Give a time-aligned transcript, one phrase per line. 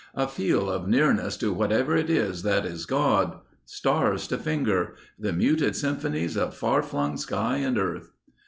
[0.15, 3.37] A feel of nearness to whatever it is that is God.
[3.65, 4.95] Stars to finger.
[5.19, 8.11] The muted symphonies of farflung sky and earth.